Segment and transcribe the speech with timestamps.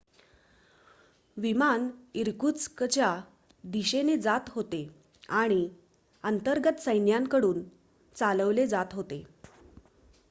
[1.37, 1.87] विमान
[2.13, 3.09] इर्कुत्स्कच्या
[3.63, 4.83] दिशेने जात होते
[5.33, 5.67] आणि
[6.23, 7.63] अंतर्गत सैन्याकडून
[8.15, 9.23] चालवले जात होते